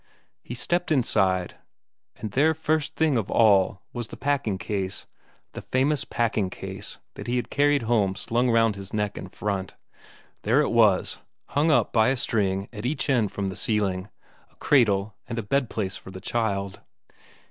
[0.41, 1.57] He stepped inside,
[2.15, 5.05] and there first thing of all was the packing case
[5.51, 9.75] the famous packing case that he had carried home slung round his neck in front;
[10.41, 11.19] there it was,
[11.49, 14.09] hung up by a string at each end from the ceiling,
[14.49, 16.81] a cradle and a bedplace for the child.